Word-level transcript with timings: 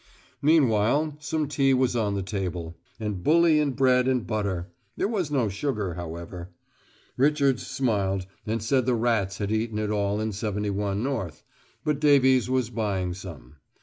Meanwhile 0.41 1.17
some 1.19 1.47
tea 1.47 1.75
was 1.75 1.95
on 1.95 2.15
the 2.15 2.23
table, 2.23 2.75
and 2.99 3.21
bully 3.21 3.59
and 3.59 3.75
bread 3.75 4.07
and 4.07 4.25
butter; 4.25 4.71
there 4.97 5.07
was 5.07 5.29
no 5.29 5.47
sugar, 5.47 5.93
however. 5.93 6.49
Richards 7.17 7.67
smiled 7.67 8.25
and 8.47 8.63
said 8.63 8.87
the 8.87 8.95
rats 8.95 9.37
had 9.37 9.51
eaten 9.51 9.77
it 9.77 9.91
all 9.91 10.19
in 10.19 10.31
71 10.31 11.03
North, 11.03 11.43
but 11.85 11.99
Davies 11.99 12.49
was 12.49 12.71
buying 12.71 13.13
some. 13.13 13.57